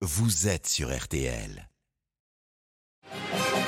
[0.00, 1.68] vous êtes sur RTL.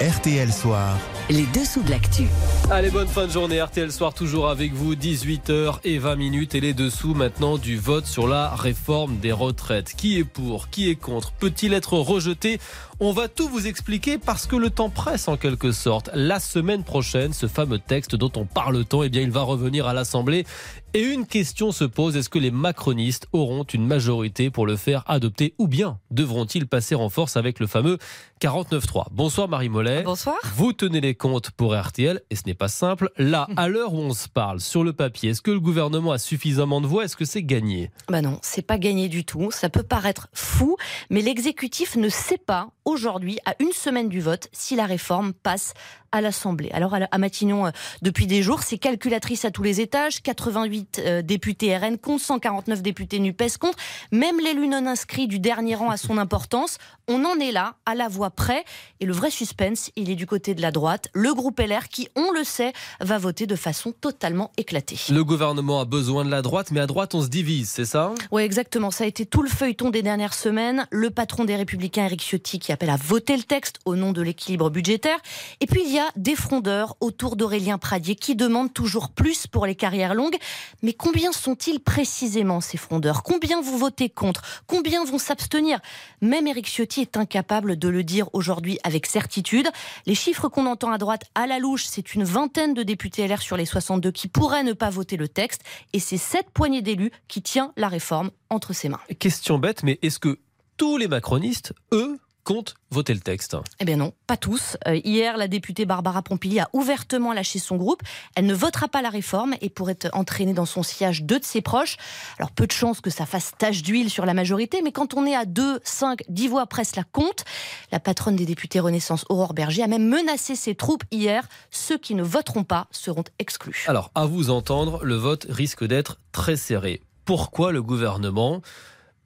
[0.00, 0.96] RTL Soir.
[1.28, 2.28] Les dessous de l'actu.
[2.70, 3.60] Allez, bonne fin de journée.
[3.60, 6.54] RTL Soir toujours avec vous, 18h et 20 minutes.
[6.54, 9.94] Et les dessous maintenant du vote sur la réforme des retraites.
[9.96, 11.32] Qui est pour Qui est contre?
[11.32, 12.60] Peut-il être rejeté?
[13.00, 16.10] On va tout vous expliquer parce que le temps presse en quelque sorte.
[16.14, 19.86] La semaine prochaine, ce fameux texte dont on parle tant, eh bien, il va revenir
[19.86, 20.46] à l'Assemblée.
[20.92, 25.04] Et une question se pose est-ce que les macronistes auront une majorité pour le faire
[25.06, 27.98] adopter ou bien devront-ils passer en force avec le fameux
[28.40, 30.02] 49.3 Bonsoir Marie Mollet.
[30.02, 30.34] Bonsoir.
[30.56, 33.10] Vous tenez les comptes pour RTL et ce n'est pas simple.
[33.18, 36.18] Là, à l'heure où on se parle, sur le papier, est-ce que le gouvernement a
[36.18, 37.04] suffisamment de voix?
[37.04, 37.92] Est-ce que c'est gagné?
[38.08, 39.52] Bah non, c'est pas gagné du tout.
[39.52, 40.76] Ça peut paraître fou,
[41.08, 45.74] mais l'exécutif ne sait pas aujourd'hui, à une semaine du vote, si la réforme passe
[46.10, 46.70] à l'Assemblée.
[46.72, 47.70] Alors à Matignon, euh,
[48.02, 52.82] depuis des jours, c'est calculatrice à tous les étages, 88 euh, députés RN contre, 149
[52.82, 53.78] députés NUPES contre,
[54.12, 56.78] même l'élu non inscrit du dernier rang a son importance.
[57.08, 58.64] On en est là, à la voix près,
[59.00, 62.08] et le vrai suspense, il est du côté de la droite, le groupe LR qui,
[62.14, 64.98] on le sait, va voter de façon totalement éclatée.
[65.10, 68.12] Le gouvernement a besoin de la droite, mais à droite on se divise, c'est ça?
[68.30, 68.90] Oui, exactement.
[68.90, 70.86] Ça a été tout le feuilleton des dernières semaines.
[70.90, 74.22] Le patron des Républicains, Eric Ciotti, qui appelle à voter le texte au nom de
[74.22, 75.18] l'équilibre budgétaire.
[75.60, 79.66] Et puis il y a des frondeurs autour d'Aurélien Pradier qui demandent toujours plus pour
[79.66, 80.36] les carrières longues.
[80.82, 83.22] Mais combien sont-ils précisément ces frondeurs?
[83.22, 84.42] Combien vous votez contre?
[84.66, 85.80] Combien vont s'abstenir?
[86.20, 89.68] Même Éric Ciotti est incapable de le dire aujourd'hui avec certitude.
[90.06, 93.42] Les chiffres qu'on entend à droite à la louche, c'est une vingtaine de députés LR
[93.42, 95.62] sur les 62 qui pourraient ne pas voter le texte.
[95.92, 99.00] Et c'est cette poignée d'élus qui tient la réforme entre ses mains.
[99.18, 100.38] Question bête, mais est-ce que
[100.76, 102.18] tous les macronistes, eux,
[102.50, 104.76] compte voter le texte Eh bien non, pas tous.
[104.88, 108.02] Euh, hier, la députée Barbara Pompili a ouvertement lâché son groupe.
[108.34, 111.60] Elle ne votera pas la réforme et pourrait entraîner dans son sillage deux de ses
[111.60, 111.96] proches.
[112.38, 115.26] Alors peu de chances que ça fasse tache d'huile sur la majorité, mais quand on
[115.26, 117.44] est à 2, 5, 10 voix presque la compte,
[117.92, 121.48] la patronne des députés Renaissance, Aurore Berger, a même menacé ses troupes hier.
[121.70, 123.84] Ceux qui ne voteront pas seront exclus.
[123.86, 127.00] Alors, à vous entendre, le vote risque d'être très serré.
[127.24, 128.60] Pourquoi le gouvernement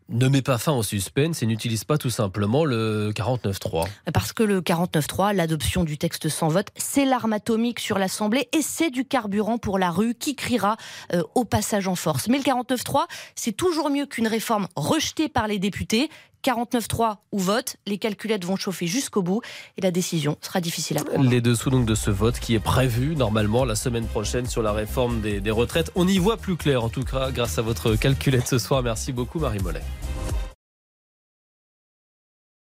[0.08, 4.42] ne met pas fin au suspense et n'utilise pas tout simplement le 49.3 Parce que
[4.42, 9.04] le 49.3, l'adoption du texte sans vote, c'est l'arme atomique sur l'Assemblée et c'est du
[9.04, 10.76] carburant pour la rue qui criera
[11.12, 12.28] euh, au passage en force.
[12.28, 16.10] Mais le 49.3, c'est toujours mieux qu'une réforme rejetée par les députés
[16.44, 19.40] 49-3 ou vote, les calculettes vont chauffer jusqu'au bout
[19.78, 21.28] et la décision sera difficile à prendre.
[21.28, 24.72] Les dessous donc de ce vote qui est prévu normalement la semaine prochaine sur la
[24.72, 25.90] réforme des, des retraites.
[25.94, 28.82] On y voit plus clair en tout cas grâce à votre calculette ce soir.
[28.82, 29.82] Merci beaucoup Marie Mollet.